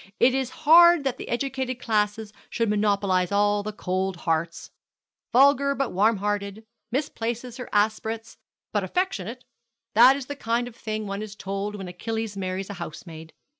It 0.19 0.33
is 0.33 0.49
hard 0.65 1.03
that 1.03 1.17
the 1.17 1.29
educated 1.29 1.79
classes 1.79 2.33
should 2.49 2.71
monopolize 2.71 3.31
all 3.31 3.61
the 3.61 3.71
cold 3.71 4.15
hearts. 4.25 4.71
Vulgar 5.31 5.75
but 5.75 5.91
warm 5.91 6.17
hearted 6.17 6.65
misplaces 6.91 7.57
her 7.57 7.69
aspirates 7.71 8.39
but 8.73 8.83
affectionate! 8.83 9.45
That 9.93 10.15
is 10.15 10.25
the 10.25 10.35
kind 10.35 10.67
of 10.67 10.75
thing 10.75 11.05
one 11.05 11.21
is 11.21 11.35
told 11.35 11.75
when 11.75 11.87
Achilles 11.87 12.35
marries 12.35 12.71
a 12.71 12.81
housemaid. 12.81 13.33